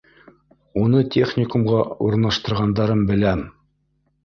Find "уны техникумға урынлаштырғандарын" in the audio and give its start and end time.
0.83-3.07